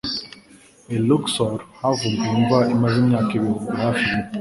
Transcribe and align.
i 0.95 0.97
Luxor 1.07 1.57
havumbuwe 1.79 2.31
imva 2.37 2.59
imaze 2.73 2.95
imyaka 3.03 3.31
ibihumbi 3.33 3.75
hafi 3.85 4.03
bine 4.09 4.27